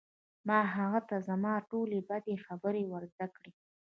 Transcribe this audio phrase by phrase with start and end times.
[0.47, 3.51] ما هغه ته زما ټولې بدې خبرې ور زده کړې